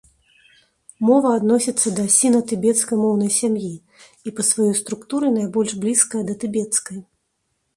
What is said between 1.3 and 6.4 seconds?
адносіцца да сіна-тыбецкай моўнай сям'і і па сваёй структуры найбольш блізкая да